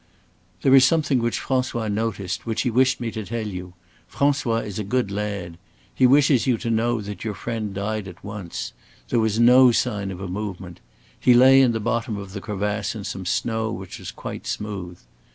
[0.63, 3.73] "There is something which François noticed, which he wished me to tell you.
[4.11, 5.59] François is a good lad.
[5.93, 8.73] He wishes you to know that your friend died at once
[9.09, 10.79] there was no sign of a movement.
[11.19, 14.97] He lay in the bottom of the crevasse in some snow which was quite smooth.